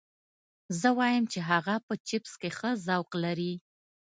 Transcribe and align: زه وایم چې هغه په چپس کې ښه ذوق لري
زه 0.79 0.89
وایم 0.99 1.25
چې 1.33 1.39
هغه 1.49 1.75
په 1.87 1.93
چپس 2.07 2.33
کې 2.41 2.49
ښه 2.57 2.71
ذوق 2.85 3.09
لري 3.23 3.53